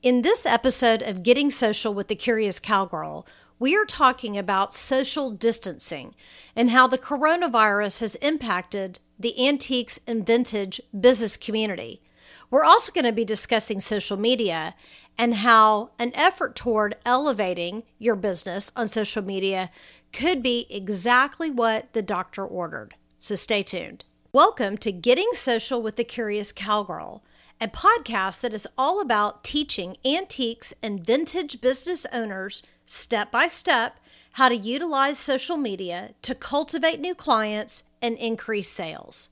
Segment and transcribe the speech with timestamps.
[0.00, 3.26] In this episode of Getting Social with the Curious Cowgirl,
[3.58, 6.14] we are talking about social distancing
[6.54, 12.00] and how the coronavirus has impacted the antiques and vintage business community.
[12.48, 14.76] We're also going to be discussing social media
[15.18, 19.68] and how an effort toward elevating your business on social media
[20.12, 22.94] could be exactly what the doctor ordered.
[23.18, 24.04] So stay tuned.
[24.32, 27.24] Welcome to Getting Social with the Curious Cowgirl
[27.60, 33.98] a podcast that is all about teaching antiques and vintage business owners step by step
[34.32, 39.30] how to utilize social media to cultivate new clients and increase sales.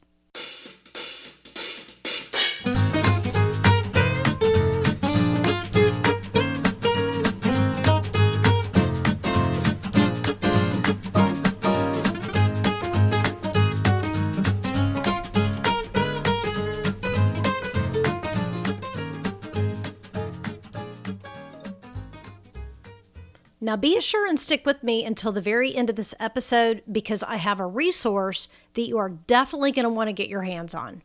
[23.66, 27.24] Now, be sure and stick with me until the very end of this episode because
[27.24, 30.72] I have a resource that you are definitely going to want to get your hands
[30.72, 31.02] on.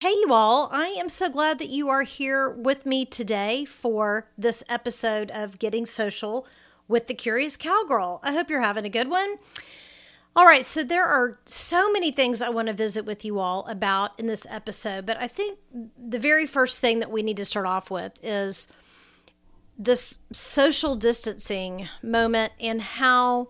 [0.00, 4.30] Hey, you all, I am so glad that you are here with me today for
[4.38, 6.46] this episode of Getting Social
[6.88, 8.20] with the Curious Cowgirl.
[8.22, 9.36] I hope you're having a good one.
[10.34, 13.66] All right, so there are so many things I want to visit with you all
[13.66, 15.58] about in this episode, but I think
[15.98, 18.68] the very first thing that we need to start off with is
[19.78, 23.46] this social distancing moment and how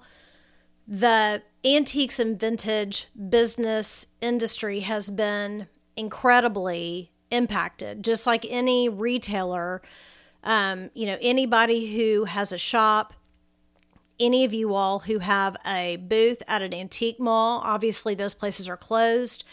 [0.87, 9.83] the antiques and vintage business industry has been incredibly impacted, just like any retailer.
[10.45, 13.15] Um, you know, anybody who has a shop,
[14.21, 18.69] any of you all who have a booth at an antique mall, obviously those places
[18.69, 19.45] are closed.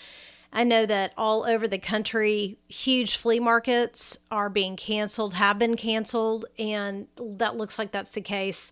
[0.56, 5.76] I know that all over the country, huge flea markets are being canceled, have been
[5.76, 8.72] canceled, and that looks like that's the case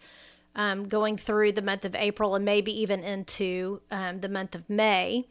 [0.55, 4.69] um, going through the month of April and maybe even into um, the month of
[4.69, 5.27] May.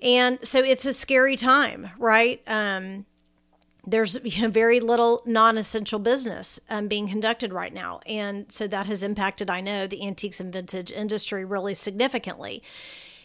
[0.00, 2.40] And so it's a scary time, right?
[2.46, 3.04] Um,
[3.84, 8.86] there's you know, very little non-essential business um, being conducted right now and so that
[8.86, 12.62] has impacted i know the antiques and vintage industry really significantly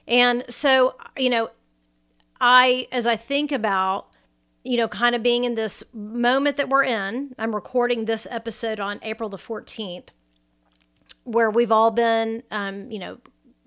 [0.07, 1.51] and so you know
[2.39, 4.07] I, as I think about,
[4.63, 8.79] you know, kind of being in this moment that we're in, I'm recording this episode
[8.79, 10.09] on April the 14th,
[11.23, 13.19] where we've all been, um, you know,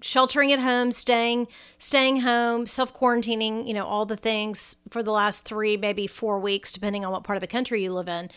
[0.02, 1.46] sheltering at home, staying,
[1.78, 6.38] staying home, self quarantining, you know, all the things for the last three, maybe four
[6.38, 8.30] weeks, depending on what part of the country you live in.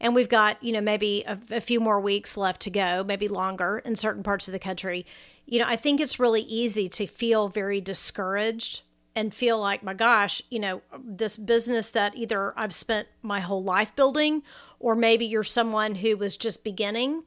[0.00, 3.28] And we've got, you know, maybe a, a few more weeks left to go, maybe
[3.28, 5.06] longer in certain parts of the country.
[5.46, 8.82] You know, I think it's really easy to feel very discouraged
[9.16, 13.62] and feel like, my gosh, you know, this business that either I've spent my whole
[13.62, 14.42] life building,
[14.80, 17.24] or maybe you're someone who was just beginning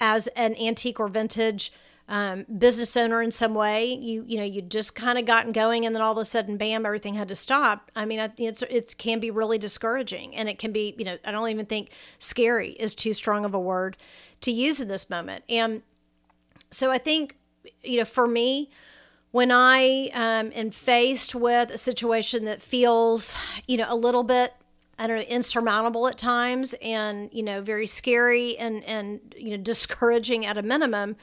[0.00, 1.72] as an antique or vintage
[2.08, 3.92] um, business owner in some way.
[3.92, 6.56] You you know you just kind of gotten going, and then all of a sudden,
[6.56, 7.90] bam, everything had to stop.
[7.94, 11.30] I mean, it's it can be really discouraging, and it can be you know I
[11.30, 13.96] don't even think scary is too strong of a word
[14.40, 15.44] to use in this moment.
[15.48, 15.82] And
[16.70, 17.36] so I think
[17.82, 18.70] you know for me
[19.30, 24.54] when I um, am faced with a situation that feels, you know, a little bit,
[24.98, 29.62] I don't know, insurmountable at times and, you know, very scary and, and, you know,
[29.62, 31.16] discouraging at a minimum,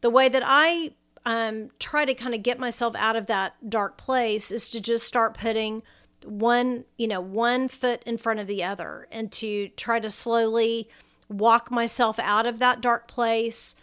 [0.00, 0.92] the way that I
[1.24, 5.06] um, try to kind of get myself out of that dark place is to just
[5.06, 5.82] start putting
[6.24, 10.88] one, you know, one foot in front of the other and to try to slowly
[11.28, 13.74] walk myself out of that dark place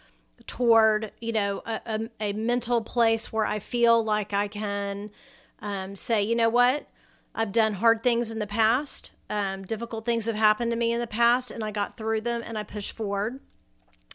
[0.48, 5.10] toward you know a, a, a, mental place where i feel like i can
[5.60, 6.86] um, say you know what?
[7.34, 9.12] I've done hard things in the past.
[9.30, 12.42] Um, difficult things have happened to me in the past and i got through them
[12.44, 13.40] and i pushed forward.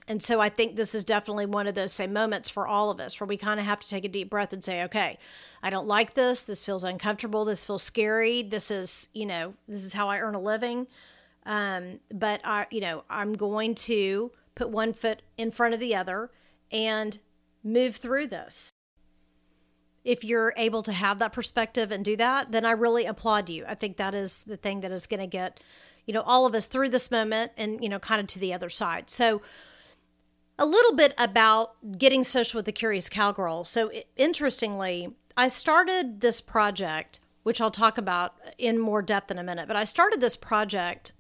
[0.08, 3.00] And so i think this is definitely one of those same moments for all of
[3.00, 5.18] us where we kind of have to take a deep breath and say okay
[5.62, 6.44] i don't like this.
[6.44, 7.46] This feels uncomfortable.
[7.46, 8.42] This feels scary.
[8.44, 10.88] This is you know this is how i earn a living.
[11.46, 15.96] Um, but i you know i'm going to put one foot in front of the
[15.96, 16.32] other,
[16.72, 17.20] and
[17.64, 18.72] move through this.
[20.04, 23.64] If you're able to have that perspective and do that, then I really applaud you.
[23.68, 25.62] I think that is the thing that is going to get,
[26.06, 28.54] you know, all of us through this moment and, you know, kind of to the
[28.54, 29.10] other side.
[29.10, 29.42] So,
[30.60, 33.64] a little bit about getting social with the curious cowgirl.
[33.64, 39.44] So, interestingly, I started this project, which I'll talk about in more depth in a
[39.44, 41.14] minute, but I started this project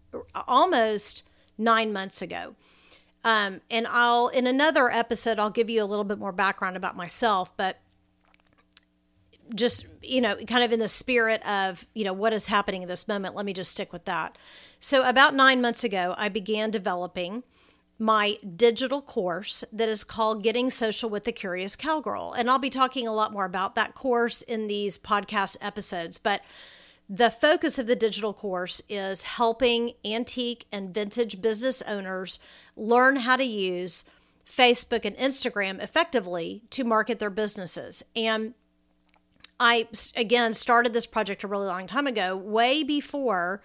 [0.48, 1.24] almost
[1.58, 2.56] nine months ago.
[3.24, 6.96] Um, and I'll, in another episode, I'll give you a little bit more background about
[6.96, 7.80] myself, but
[9.56, 12.88] just, you know, kind of in the spirit of, you know, what is happening in
[12.88, 14.38] this moment, let me just stick with that.
[14.80, 17.44] So, about nine months ago, I began developing
[18.00, 22.34] my digital course that is called Getting Social with the Curious Cowgirl.
[22.34, 26.18] And I'll be talking a lot more about that course in these podcast episodes.
[26.18, 26.42] But
[27.10, 32.40] the focus of the digital course is helping antique and vintage business owners
[32.76, 34.06] learn how to use
[34.46, 38.04] Facebook and Instagram effectively to market their businesses.
[38.16, 38.54] And
[39.60, 43.62] I, again, started this project a really long time ago, way before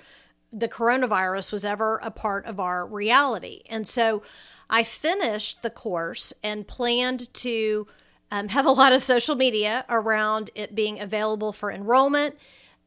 [0.52, 3.62] the coronavirus was ever a part of our reality.
[3.68, 4.22] And so
[4.70, 7.86] I finished the course and planned to
[8.30, 12.36] um, have a lot of social media around it being available for enrollment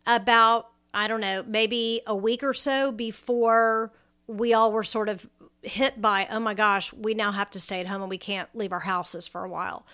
[0.06, 3.92] about, I don't know, maybe a week or so before
[4.28, 5.30] we all were sort of
[5.62, 8.50] hit by, oh my gosh, we now have to stay at home and we can't
[8.54, 9.86] leave our houses for a while.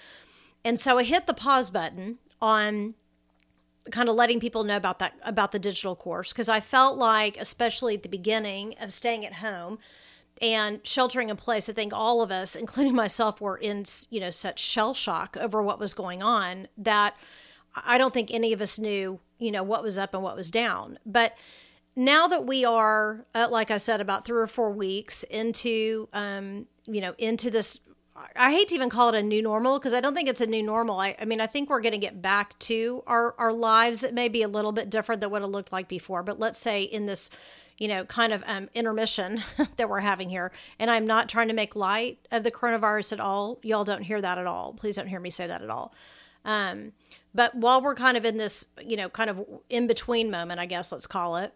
[0.64, 2.94] And so I hit the pause button on
[3.92, 7.38] kind of letting people know about that about the digital course because I felt like
[7.38, 9.78] especially at the beginning of staying at home
[10.42, 14.30] and sheltering in place I think all of us including myself were in you know
[14.30, 17.16] such shell shock over what was going on that
[17.86, 20.52] I don't think any of us knew you know what was up and what was
[20.52, 21.38] down but
[21.96, 26.68] now that we are uh, like I said about 3 or 4 weeks into um
[26.86, 27.80] you know into this
[28.36, 30.48] I hate to even call it a new normal because I don't think it's a
[30.48, 31.00] new normal.
[31.00, 34.04] I, I mean, I think we're going to get back to our, our lives.
[34.04, 36.58] It may be a little bit different than what it looked like before, but let's
[36.58, 37.30] say in this,
[37.78, 39.44] you know, kind of um, intermission
[39.76, 43.20] that we're having here, and I'm not trying to make light of the coronavirus at
[43.20, 43.60] all.
[43.62, 44.74] Y'all don't hear that at all.
[44.74, 45.94] Please don't hear me say that at all.
[46.48, 46.94] Um,
[47.36, 50.66] but while we're kind of in this, you know, kind of in between moment, I
[50.66, 51.54] guess let's call it,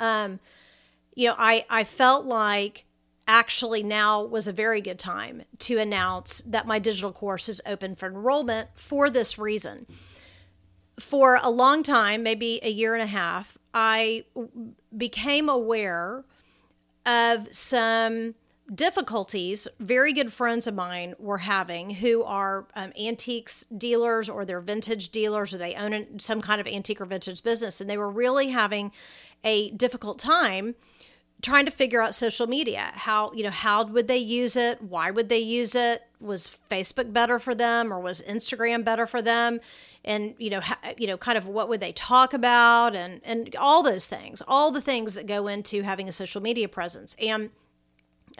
[0.00, 0.40] um,
[1.14, 2.86] you know, I I felt like
[3.28, 7.94] actually now was a very good time to announce that my digital course is open
[7.94, 9.86] for enrollment for this reason.
[10.98, 14.24] For a long time, maybe a year and a half, I
[14.96, 16.24] became aware
[17.06, 18.34] of some
[18.72, 24.60] difficulties very good friends of mine were having who are um, antiques dealers or they're
[24.60, 28.10] vintage dealers or they own some kind of antique or vintage business and they were
[28.10, 28.92] really having
[29.42, 30.74] a difficult time
[31.42, 32.92] trying to figure out social media.
[32.94, 34.82] How you know how would they use it?
[34.82, 36.02] Why would they use it?
[36.20, 39.60] Was facebook better for them or was instagram better for them?
[40.04, 40.60] And you know
[40.96, 44.70] you know kind of what would they talk about and and all those things all
[44.70, 47.16] the things that go into having a social media presence.
[47.20, 47.50] And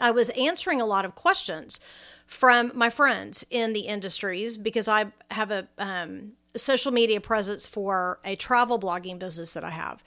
[0.01, 1.79] i was answering a lot of questions
[2.27, 8.19] from my friends in the industries because i have a um, social media presence for
[8.25, 10.03] a travel blogging business that i have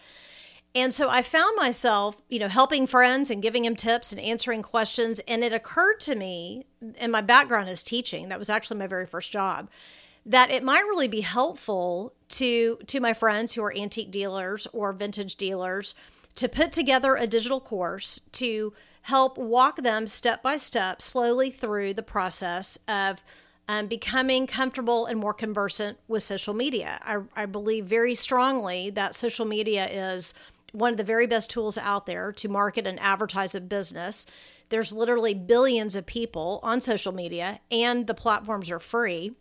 [0.77, 4.63] and so I found myself, you know, helping friends and giving them tips and answering
[4.63, 5.21] questions.
[5.29, 6.67] And it occurred to me,
[6.99, 9.71] and my background is teaching, that was actually my very first job,
[10.27, 14.93] that it might really be helpful to to my friends who are antique dealers or
[14.93, 15.95] vintage dealers
[16.35, 18.73] to put together a digital course to
[19.05, 23.23] help walk them step by step slowly through the process of
[23.69, 26.99] um, becoming comfortable and more conversant with social media.
[27.03, 30.33] I, I believe very strongly that social media is
[30.73, 34.25] one of the very best tools out there to market and advertise a business.
[34.71, 39.33] There's literally billions of people on social media, and the platforms are free.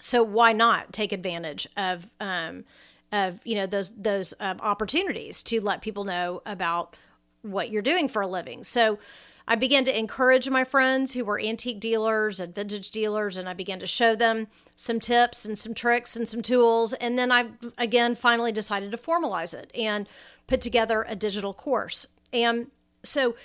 [0.00, 2.64] So why not take advantage of um,
[3.12, 6.96] of you know those those um, opportunities to let people know about
[7.52, 8.64] what you're doing for a living?
[8.64, 8.98] So.
[9.50, 13.54] I began to encourage my friends who were antique dealers and vintage dealers, and I
[13.54, 16.92] began to show them some tips and some tricks and some tools.
[16.92, 17.46] And then I,
[17.78, 19.70] again, finally decided to formalize it.
[19.74, 20.06] And
[20.48, 22.08] put together a digital course.
[22.32, 22.72] And
[23.04, 23.36] so,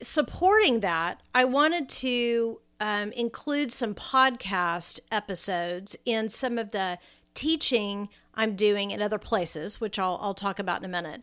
[0.00, 6.98] supporting that, I wanted to um, include some podcast episodes in some of the
[7.34, 11.22] teaching I'm doing in other places, which I'll, I'll talk about in a minute.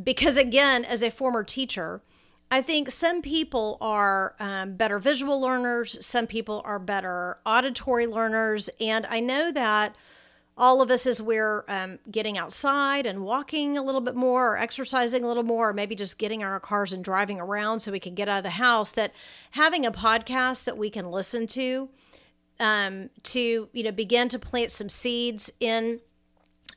[0.00, 2.02] Because, again, as a former teacher,
[2.50, 8.68] I think some people are um, better visual learners, some people are better auditory learners.
[8.78, 9.96] And I know that
[10.56, 14.58] all of us as we're um, getting outside and walking a little bit more or
[14.58, 17.90] exercising a little more or maybe just getting in our cars and driving around so
[17.90, 19.12] we can get out of the house that
[19.52, 21.88] having a podcast that we can listen to
[22.60, 26.00] um, to you know begin to plant some seeds in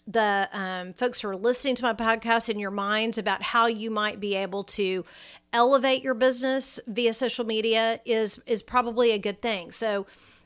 [0.08, 3.90] the um, folks who are listening to my podcast in your minds about how you
[3.90, 5.04] might be able to
[5.52, 10.06] elevate your business via social media is is probably a good thing so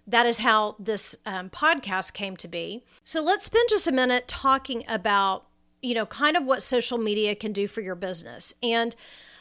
[0.10, 2.84] that is how this um, podcast came to be.
[3.04, 5.46] So let's spend just a minute talking about,
[5.84, 8.54] you know, kind of what social media can do for your business.
[8.64, 8.96] And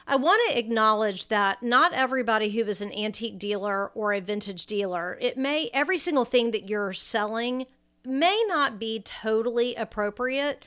[0.06, 4.66] I want to acknowledge that not everybody who is an antique dealer or a vintage
[4.66, 7.66] dealer, it may, every single thing that you're selling
[8.04, 10.64] may not be totally appropriate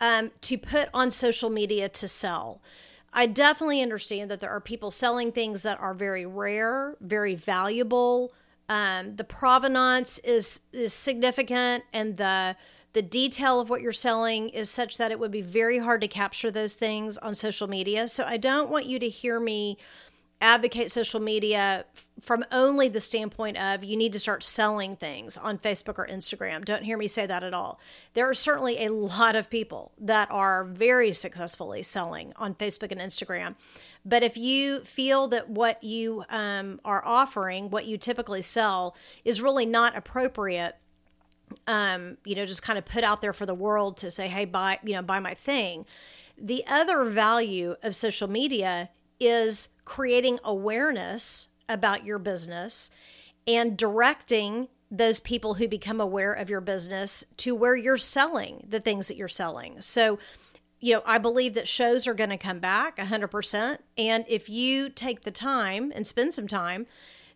[0.00, 2.60] um, to put on social media to sell.
[3.12, 8.32] I definitely understand that there are people selling things that are very rare, very valuable.
[8.68, 12.56] Um, the provenance is is significant, and the
[12.92, 16.08] the detail of what you're selling is such that it would be very hard to
[16.08, 18.08] capture those things on social media.
[18.08, 19.78] So I don't want you to hear me
[20.44, 21.86] advocate social media
[22.20, 26.66] from only the standpoint of you need to start selling things on Facebook or Instagram.
[26.66, 27.80] Don't hear me say that at all.
[28.12, 33.00] There are certainly a lot of people that are very successfully selling on Facebook and
[33.00, 33.54] Instagram.
[34.04, 39.40] But if you feel that what you um, are offering, what you typically sell, is
[39.40, 40.76] really not appropriate
[41.66, 44.44] um, you know, just kind of put out there for the world to say, hey,
[44.44, 45.86] buy, you know, buy my thing.
[46.36, 48.90] The other value of social media
[49.20, 52.90] is creating awareness about your business
[53.46, 58.80] and directing those people who become aware of your business to where you're selling the
[58.80, 59.80] things that you're selling.
[59.80, 60.18] So,
[60.80, 63.78] you know, I believe that shows are going to come back 100%.
[63.98, 66.86] And if you take the time and spend some time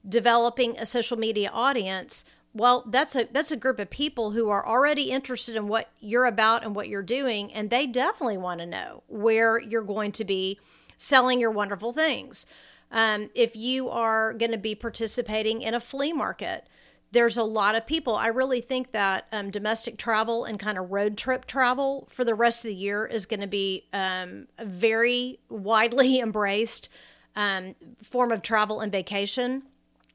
[0.08, 4.66] developing a social media audience, well that's a that's a group of people who are
[4.66, 8.66] already interested in what you're about and what you're doing and they definitely want to
[8.66, 10.58] know where you're going to be
[10.98, 12.44] selling your wonderful things.
[12.90, 16.66] Um, if you are going to be participating in a flea market
[17.10, 20.90] there's a lot of people i really think that um, domestic travel and kind of
[20.90, 24.64] road trip travel for the rest of the year is going to be um, a
[24.66, 26.90] very widely embraced
[27.38, 29.62] um, form of travel and vacation.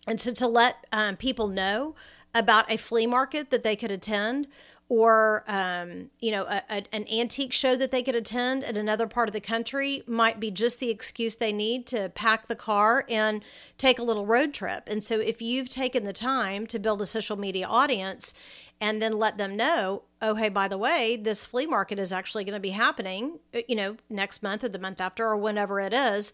[0.06, 1.96] And so to let um, people know
[2.36, 4.48] about a flea market that they could attend
[4.90, 9.08] or um, you know a, a, an antique show that they could attend in another
[9.08, 13.06] part of the country might be just the excuse they need to pack the car
[13.10, 13.44] and
[13.78, 14.84] take a little road trip.
[14.88, 18.34] And so if you've taken the time to build a social media audience
[18.82, 22.44] and then let them know oh hey by the way this flea market is actually
[22.44, 25.80] going to be happening uh, you know next month or the month after or whenever
[25.80, 26.34] it is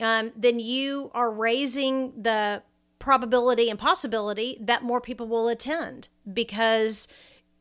[0.00, 2.62] um, then you are raising the
[2.98, 7.06] probability and possibility that more people will attend because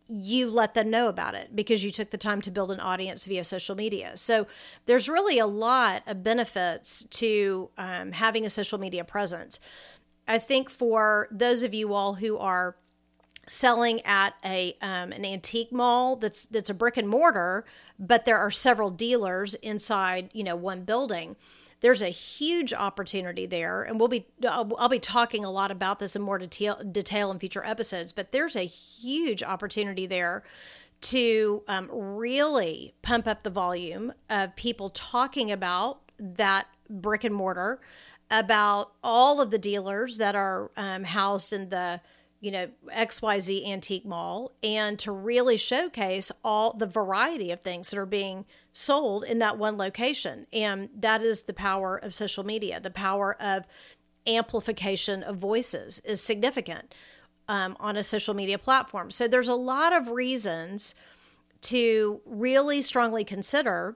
[0.08, 3.26] you let them know about it because you took the time to build an audience
[3.26, 4.18] via social media.
[4.18, 4.48] So
[4.86, 9.60] there's really a lot of benefits to um, having a social media presence.
[10.28, 12.76] I think for those of you all who are
[13.48, 17.66] selling at a um, an antique mall that's that's a brick and mortar,
[18.00, 21.36] but there are several dealers inside you know one building
[21.84, 26.16] there's a huge opportunity there and we'll be I'll, be talking a lot about this
[26.16, 30.44] in more detail detail in future episodes but there's a huge opportunity there
[31.02, 37.82] to um, really pump up the volume of people talking about that brick and mortar
[38.32, 42.00] about all of the dealers that are um, housed in the
[42.44, 47.98] you know, XYZ antique mall and to really showcase all the variety of things that
[47.98, 50.48] are being sold in that one location.
[50.52, 52.80] And that is the power of social media.
[52.80, 53.68] The power of
[54.26, 56.94] amplification of voices is significant
[57.48, 59.12] um, on a social media platform.
[59.12, 60.96] So there's a lot of reasons
[61.62, 63.96] to really strongly consider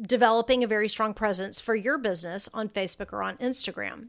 [0.00, 4.08] developing a very strong presence for your business on Facebook or on Instagram.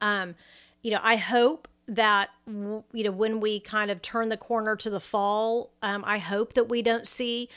[0.00, 0.34] Um,
[0.82, 4.90] you know, I hope that you know when we kind of turn the corner to
[4.90, 7.48] the fall um, i hope that we don't see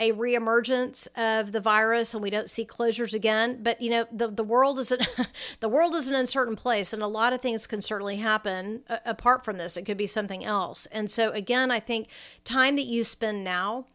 [0.00, 3.60] a reemergence of the virus and we don't see closures again.
[3.62, 5.00] But you know the, the world is an,
[5.60, 8.98] the world is an uncertain place and a lot of things can certainly happen uh,
[9.04, 9.76] apart from this.
[9.76, 10.86] It could be something else.
[10.86, 12.08] And so again i think
[12.44, 13.86] time that you spend now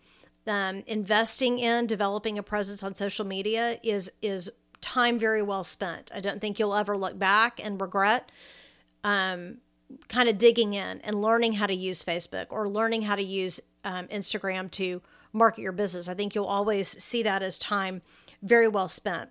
[0.48, 6.12] um, investing in developing a presence on social media is is time very well spent.
[6.14, 8.30] I don't think you'll ever look back and regret
[9.04, 9.60] um,
[10.10, 13.62] kind of digging in and learning how to use Facebook or learning how to use
[13.86, 15.02] um, Instagram to
[15.34, 16.08] market your business.
[16.08, 18.02] I think you'll always see that as time
[18.42, 19.30] very well spent.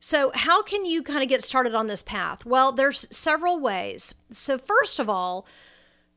[0.00, 2.44] So, how can you kind of get started on this path?
[2.44, 4.14] Well, there's several ways.
[4.30, 5.46] So, first of all,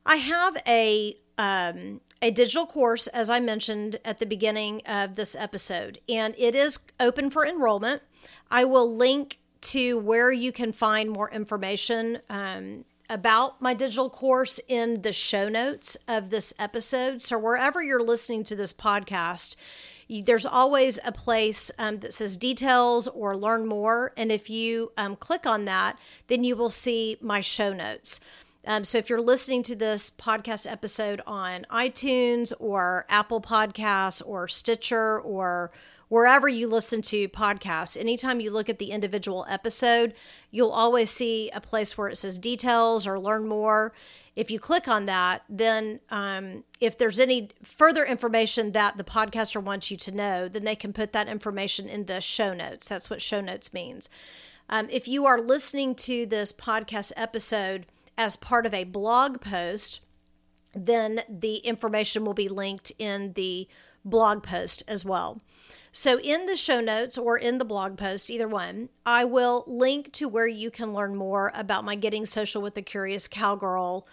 [0.05, 5.35] I have a um, a digital course, as I mentioned at the beginning of this
[5.35, 8.01] episode, and it is open for enrollment.
[8.51, 14.59] I will link to where you can find more information um, about my digital course
[14.67, 17.21] in the show notes of this episode.
[17.21, 19.55] So, wherever you're listening to this podcast,
[20.09, 24.11] there's always a place um, that says details or learn more.
[24.17, 28.19] And if you um, click on that, then you will see my show notes.
[28.65, 34.47] Um, so if you're listening to this podcast episode on iTunes or Apple Podcasts or
[34.47, 35.71] Stitcher or
[36.09, 40.13] wherever you listen to podcasts, anytime you look at the individual episode,
[40.51, 43.93] you'll always see a place where it says details or learn more.
[44.35, 49.61] If you click on that, then um, if there's any further information that the podcaster
[49.61, 52.87] wants you to know, then they can put that information in the show notes.
[52.87, 54.09] That's what show notes means.
[54.69, 57.85] Um, if you are listening to this podcast episode
[58.17, 60.01] as part of a blog post,
[60.73, 63.67] then the information will be linked in the
[64.05, 65.41] blog post as well.
[65.91, 70.11] So, in the show notes or in the blog post, either one, I will link
[70.13, 74.07] to where you can learn more about my Getting Social with the Curious Cowgirl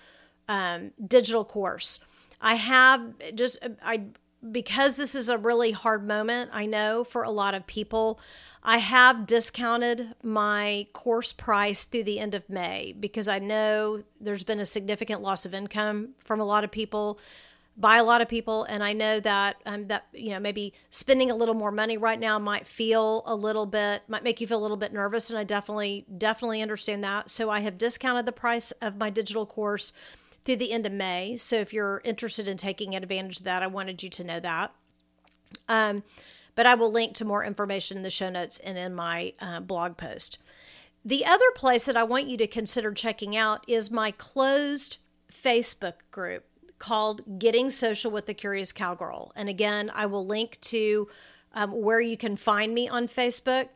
[0.48, 2.00] um, digital course.
[2.40, 4.04] I have just, I,
[4.50, 8.20] because this is a really hard moment, I know for a lot of people,
[8.62, 14.44] I have discounted my course price through the end of May because I know there's
[14.44, 17.20] been a significant loss of income from a lot of people
[17.76, 21.30] by a lot of people and i know that um, that you know maybe spending
[21.30, 24.58] a little more money right now might feel a little bit might make you feel
[24.58, 27.28] a little bit nervous and i definitely definitely understand that.
[27.30, 29.92] So i have discounted the price of my digital course
[30.42, 31.36] through the end of may.
[31.36, 34.72] So if you're interested in taking advantage of that i wanted you to know that.
[35.68, 36.02] Um,
[36.54, 39.60] but i will link to more information in the show notes and in my uh,
[39.60, 40.38] blog post.
[41.04, 44.96] The other place that i want you to consider checking out is my closed
[45.30, 46.44] facebook group
[46.78, 49.32] called Getting Social with the Curious Cowgirl.
[49.34, 51.08] And again, I will link to
[51.52, 53.68] um, where you can find me on Facebook.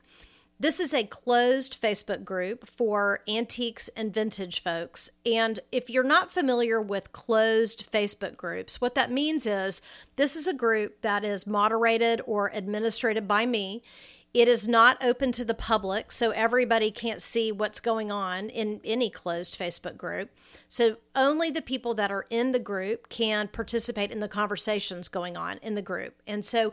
[0.60, 5.10] This is a closed Facebook group for antiques and vintage folks.
[5.24, 9.80] And if you're not familiar with closed Facebook groups, what that means is
[10.16, 13.82] this is a group that is moderated or administrated by me.
[14.32, 18.80] It is not open to the public, so everybody can't see what's going on in
[18.84, 20.30] any closed Facebook group.
[20.68, 25.36] So only the people that are in the group can participate in the conversations going
[25.36, 26.14] on in the group.
[26.28, 26.72] And so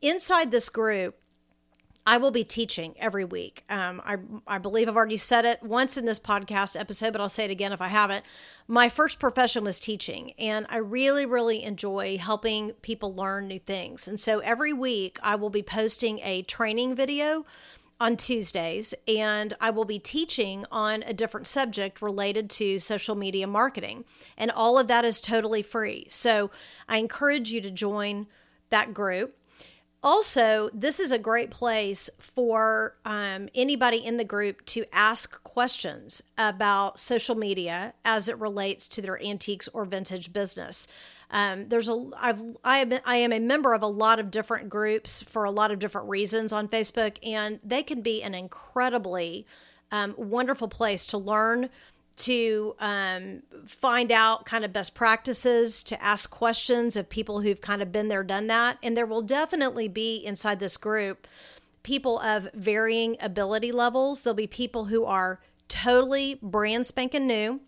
[0.00, 1.16] inside this group,
[2.06, 3.64] I will be teaching every week.
[3.70, 7.30] Um, I, I believe I've already said it once in this podcast episode, but I'll
[7.30, 8.26] say it again if I haven't.
[8.68, 14.06] My first profession was teaching, and I really, really enjoy helping people learn new things.
[14.06, 17.46] And so every week I will be posting a training video
[17.98, 23.46] on Tuesdays, and I will be teaching on a different subject related to social media
[23.46, 24.04] marketing.
[24.36, 26.06] And all of that is totally free.
[26.10, 26.50] So
[26.86, 28.26] I encourage you to join
[28.68, 29.38] that group.
[30.04, 36.22] Also, this is a great place for um, anybody in the group to ask questions
[36.36, 40.86] about social media as it relates to their antiques or vintage business.
[41.30, 44.68] Um, there's a I've I am I am a member of a lot of different
[44.68, 49.46] groups for a lot of different reasons on Facebook, and they can be an incredibly
[49.90, 51.70] um, wonderful place to learn
[52.16, 57.82] to um, find out kind of best practices, to ask questions of people who've kind
[57.82, 58.78] of been there, done that.
[58.82, 61.26] And there will definitely be inside this group
[61.82, 64.24] people of varying ability levels.
[64.24, 67.60] There'll be people who are totally brand spanking new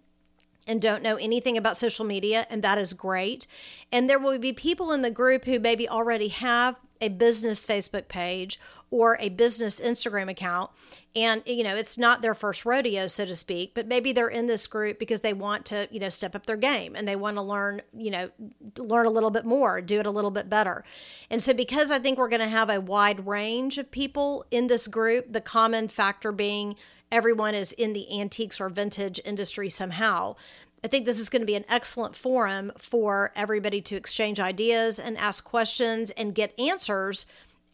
[0.66, 3.46] and don't know anything about social media, and that is great.
[3.92, 8.08] And there will be people in the group who maybe already have a business Facebook
[8.08, 8.58] page
[8.90, 10.70] or a business Instagram account.
[11.14, 14.46] And, you know, it's not their first rodeo, so to speak, but maybe they're in
[14.46, 17.36] this group because they want to, you know, step up their game and they want
[17.36, 18.30] to learn, you know,
[18.76, 20.84] learn a little bit more, do it a little bit better.
[21.30, 24.66] And so, because I think we're going to have a wide range of people in
[24.66, 26.76] this group, the common factor being
[27.10, 30.36] everyone is in the antiques or vintage industry somehow.
[30.84, 34.98] I think this is going to be an excellent forum for everybody to exchange ideas
[34.98, 37.26] and ask questions and get answers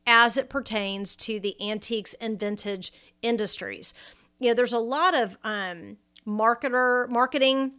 [0.07, 3.95] as it pertains to the antiques and vintage industries.
[4.39, 7.75] You know, there's a lot of um, marketer marketing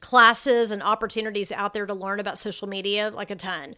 [0.00, 3.74] classes and opportunities out there to learn about social media, like a ton.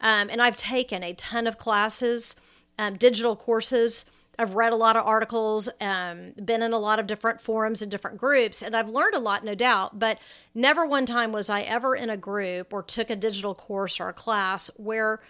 [0.00, 2.36] Um, and I've taken a ton of classes,
[2.78, 4.06] um, digital courses.
[4.38, 7.90] I've read a lot of articles, um, been in a lot of different forums and
[7.90, 9.98] different groups, and I've learned a lot, no doubt.
[9.98, 10.18] But
[10.54, 14.08] never one time was I ever in a group or took a digital course or
[14.08, 15.20] a class where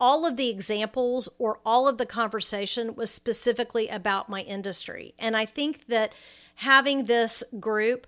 [0.00, 5.14] all of the examples or all of the conversation was specifically about my industry.
[5.18, 6.14] And I think that
[6.56, 8.06] having this group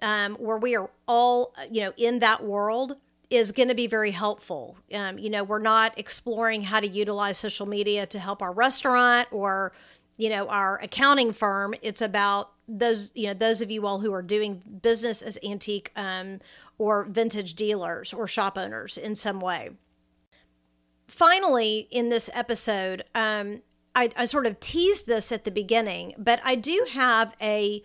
[0.00, 2.96] um, where we are all, you know, in that world
[3.30, 4.76] is going to be very helpful.
[4.92, 9.28] Um, you know, we're not exploring how to utilize social media to help our restaurant
[9.32, 9.72] or,
[10.16, 11.74] you know, our accounting firm.
[11.82, 15.90] It's about those, you know, those of you all who are doing business as antique
[15.96, 16.40] um,
[16.78, 19.70] or vintage dealers or shop owners in some way
[21.06, 23.62] finally, in this episode, um,
[23.94, 27.82] I, I, sort of teased this at the beginning, but I do have a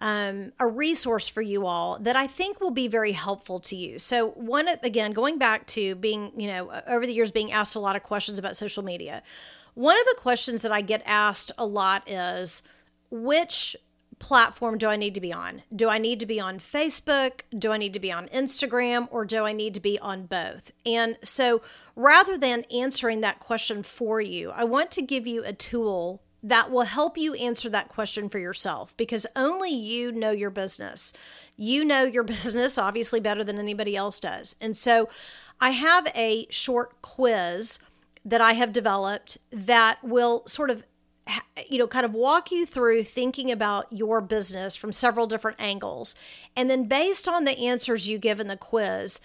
[0.00, 3.98] um, a resource for you all that I think will be very helpful to you.
[3.98, 7.80] So, one again, going back to being, you know, over the years being asked a
[7.80, 9.22] lot of questions about social media.
[9.74, 12.62] One of the questions that I get asked a lot is
[13.10, 13.76] which
[14.18, 15.62] platform do I need to be on?
[15.74, 17.40] Do I need to be on Facebook?
[17.56, 19.08] Do I need to be on Instagram?
[19.10, 20.72] Or do I need to be on both?
[20.84, 21.62] And so
[21.96, 26.70] rather than answering that question for you, I want to give you a tool that
[26.70, 31.12] will help you answer that question for yourself because only you know your business.
[31.56, 34.54] You know your business obviously better than anybody else does.
[34.60, 35.08] And so
[35.60, 37.80] I have a short quiz
[38.24, 40.84] that I have developed that will sort of
[41.68, 46.14] you know, kind of walk you through thinking about your business from several different angles.
[46.56, 49.20] And then based on the answers you give in the quiz,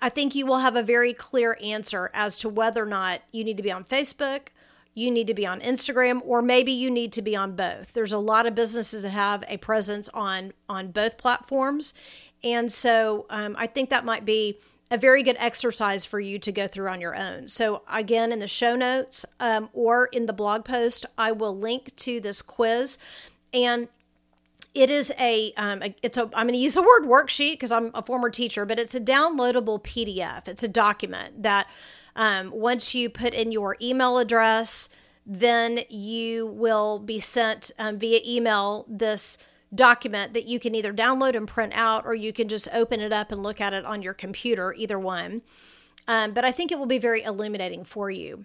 [0.00, 3.44] I think you will have a very clear answer as to whether or not you
[3.44, 4.48] need to be on Facebook,
[4.94, 7.92] you need to be on Instagram, or maybe you need to be on both.
[7.92, 11.94] There's a lot of businesses that have a presence on on both platforms,
[12.42, 14.58] and so um, I think that might be
[14.94, 17.48] a very good exercise for you to go through on your own.
[17.48, 21.96] So, again, in the show notes um, or in the blog post, I will link
[21.96, 22.96] to this quiz.
[23.52, 23.88] And
[24.72, 27.70] it is a, um, a it's a i'm going to use the word worksheet because
[27.70, 31.68] i'm a former teacher but it's a downloadable pdf it's a document that
[32.16, 34.88] um, once you put in your email address
[35.24, 39.38] then you will be sent um, via email this
[39.74, 43.12] document that you can either download and print out or you can just open it
[43.12, 45.42] up and look at it on your computer, either one.
[46.06, 48.44] Um, but I think it will be very illuminating for you.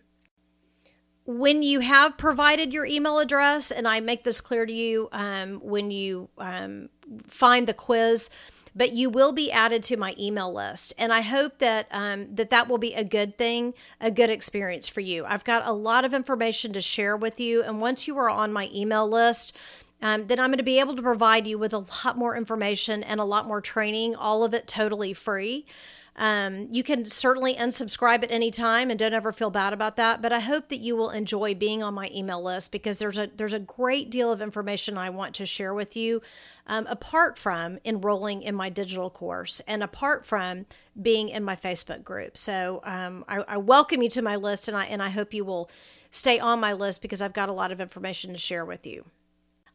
[1.26, 5.60] When you have provided your email address, and I make this clear to you um,
[5.62, 6.89] when you um,
[7.28, 8.30] find the quiz,
[8.76, 12.50] but you will be added to my email list and i hope that um, that
[12.50, 16.06] that will be a good thing a good experience for you i've got a lot
[16.06, 19.58] of information to share with you and once you are on my email list
[20.02, 23.04] um, then I'm going to be able to provide you with a lot more information
[23.04, 25.66] and a lot more training, all of it totally free.
[26.20, 30.22] Um, you can certainly unsubscribe at any time and don't ever feel bad about that.
[30.22, 33.30] But I hope that you will enjoy being on my email list because there's a
[33.34, 36.22] there's a great deal of information I want to share with you,
[36.68, 40.66] um, apart from enrolling in my digital course and apart from
[41.02, 42.38] being in my Facebook group.
[42.38, 45.46] So um, I, I welcome you to my list, and I and I hope you
[45.46, 45.70] will
[46.12, 49.06] stay on my list because I've got a lot of information to share with you.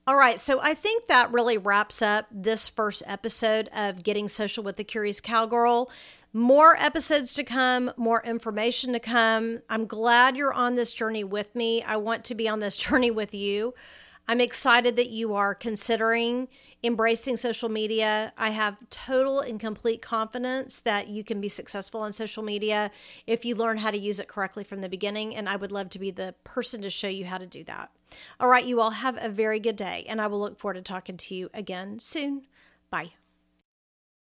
[0.07, 4.62] All right, so I think that really wraps up this first episode of Getting Social
[4.62, 5.90] with the Curious Cowgirl.
[6.35, 9.61] More episodes to come, more information to come.
[9.71, 11.83] I'm glad you're on this journey with me.
[11.83, 13.73] I want to be on this journey with you.
[14.29, 16.49] I'm excited that you are considering
[16.83, 18.35] embracing social media.
[18.37, 22.90] I have total and complete confidence that you can be successful on social media
[23.27, 25.35] if you learn how to use it correctly from the beginning.
[25.35, 27.90] And I would love to be the person to show you how to do that.
[28.38, 30.83] All right, you all have a very good day, and I will look forward to
[30.83, 32.47] talking to you again soon.
[32.90, 33.12] Bye.